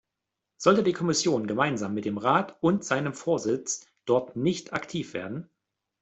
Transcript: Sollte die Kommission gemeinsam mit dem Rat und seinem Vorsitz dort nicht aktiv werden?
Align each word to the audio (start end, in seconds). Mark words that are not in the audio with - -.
Sollte 0.57 0.81
die 0.81 0.93
Kommission 0.93 1.45
gemeinsam 1.45 1.93
mit 1.93 2.05
dem 2.05 2.17
Rat 2.17 2.57
und 2.61 2.83
seinem 2.83 3.13
Vorsitz 3.13 3.85
dort 4.05 4.35
nicht 4.35 4.73
aktiv 4.73 5.13
werden? 5.13 5.47